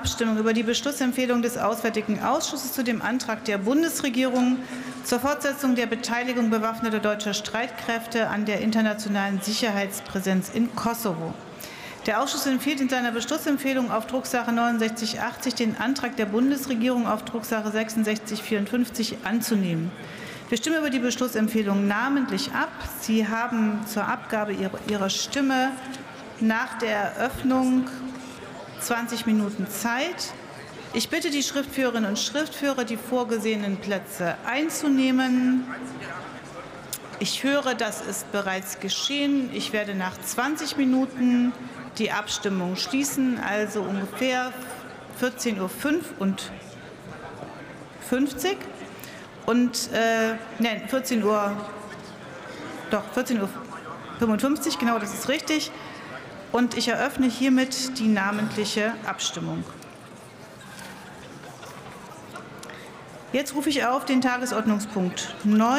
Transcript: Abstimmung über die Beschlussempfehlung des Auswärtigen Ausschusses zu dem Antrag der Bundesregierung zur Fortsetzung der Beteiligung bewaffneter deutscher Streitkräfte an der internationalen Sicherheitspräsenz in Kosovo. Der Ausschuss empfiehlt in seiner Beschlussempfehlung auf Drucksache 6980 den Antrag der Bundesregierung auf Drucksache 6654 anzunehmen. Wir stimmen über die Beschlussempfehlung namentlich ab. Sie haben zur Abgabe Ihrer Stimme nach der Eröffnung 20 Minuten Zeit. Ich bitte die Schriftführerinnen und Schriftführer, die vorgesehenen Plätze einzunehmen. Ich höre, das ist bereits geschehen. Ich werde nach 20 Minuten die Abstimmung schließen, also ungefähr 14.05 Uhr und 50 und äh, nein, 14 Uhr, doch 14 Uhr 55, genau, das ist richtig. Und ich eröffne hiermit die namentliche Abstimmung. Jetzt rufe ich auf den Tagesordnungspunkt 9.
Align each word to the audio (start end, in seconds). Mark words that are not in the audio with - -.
Abstimmung 0.00 0.38
über 0.38 0.54
die 0.54 0.62
Beschlussempfehlung 0.62 1.42
des 1.42 1.58
Auswärtigen 1.58 2.22
Ausschusses 2.22 2.72
zu 2.72 2.82
dem 2.82 3.02
Antrag 3.02 3.44
der 3.44 3.58
Bundesregierung 3.58 4.56
zur 5.04 5.20
Fortsetzung 5.20 5.74
der 5.74 5.84
Beteiligung 5.84 6.48
bewaffneter 6.48 7.00
deutscher 7.00 7.34
Streitkräfte 7.34 8.28
an 8.28 8.46
der 8.46 8.62
internationalen 8.62 9.42
Sicherheitspräsenz 9.42 10.48
in 10.54 10.74
Kosovo. 10.74 11.34
Der 12.06 12.22
Ausschuss 12.22 12.46
empfiehlt 12.46 12.80
in 12.80 12.88
seiner 12.88 13.12
Beschlussempfehlung 13.12 13.90
auf 13.90 14.06
Drucksache 14.06 14.50
6980 14.50 15.54
den 15.54 15.76
Antrag 15.76 16.16
der 16.16 16.24
Bundesregierung 16.24 17.06
auf 17.06 17.22
Drucksache 17.26 17.70
6654 17.70 19.18
anzunehmen. 19.24 19.92
Wir 20.48 20.56
stimmen 20.56 20.78
über 20.78 20.88
die 20.88 20.98
Beschlussempfehlung 20.98 21.86
namentlich 21.86 22.52
ab. 22.52 22.72
Sie 23.02 23.28
haben 23.28 23.80
zur 23.86 24.08
Abgabe 24.08 24.56
Ihrer 24.88 25.10
Stimme 25.10 25.72
nach 26.40 26.78
der 26.78 26.96
Eröffnung 26.96 27.84
20 28.80 29.26
Minuten 29.26 29.68
Zeit. 29.68 30.32
Ich 30.92 31.08
bitte 31.08 31.30
die 31.30 31.42
Schriftführerinnen 31.42 32.10
und 32.10 32.18
Schriftführer, 32.18 32.84
die 32.84 32.96
vorgesehenen 32.96 33.76
Plätze 33.76 34.36
einzunehmen. 34.46 35.64
Ich 37.18 37.44
höre, 37.44 37.74
das 37.74 38.00
ist 38.00 38.32
bereits 38.32 38.80
geschehen. 38.80 39.50
Ich 39.52 39.72
werde 39.72 39.94
nach 39.94 40.18
20 40.20 40.76
Minuten 40.78 41.52
die 41.98 42.10
Abstimmung 42.10 42.76
schließen, 42.76 43.38
also 43.38 43.82
ungefähr 43.82 44.52
14.05 45.20 45.58
Uhr 45.60 45.70
und 46.18 46.50
50 48.08 48.56
und 49.46 49.90
äh, 49.92 50.36
nein, 50.58 50.82
14 50.88 51.22
Uhr, 51.22 51.52
doch 52.90 53.04
14 53.12 53.40
Uhr 53.42 53.48
55, 54.18 54.78
genau, 54.78 54.98
das 54.98 55.12
ist 55.12 55.28
richtig. 55.28 55.70
Und 56.52 56.76
ich 56.76 56.88
eröffne 56.88 57.28
hiermit 57.28 57.98
die 57.98 58.08
namentliche 58.08 58.92
Abstimmung. 59.06 59.64
Jetzt 63.32 63.54
rufe 63.54 63.68
ich 63.68 63.84
auf 63.84 64.04
den 64.04 64.20
Tagesordnungspunkt 64.20 65.36
9. 65.44 65.60